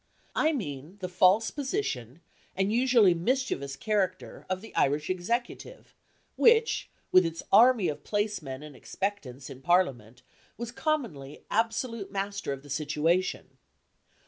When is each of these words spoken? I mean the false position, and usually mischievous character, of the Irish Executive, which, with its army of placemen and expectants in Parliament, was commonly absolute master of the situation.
I 0.35 0.51
mean 0.51 0.97
the 0.99 1.07
false 1.07 1.51
position, 1.51 2.21
and 2.55 2.73
usually 2.73 3.13
mischievous 3.13 3.75
character, 3.75 4.47
of 4.49 4.61
the 4.61 4.73
Irish 4.75 5.11
Executive, 5.11 5.93
which, 6.35 6.89
with 7.11 7.23
its 7.23 7.43
army 7.51 7.87
of 7.87 8.03
placemen 8.03 8.63
and 8.63 8.75
expectants 8.75 9.47
in 9.47 9.61
Parliament, 9.61 10.23
was 10.57 10.71
commonly 10.71 11.43
absolute 11.51 12.11
master 12.11 12.51
of 12.51 12.63
the 12.63 12.69
situation. 12.71 13.59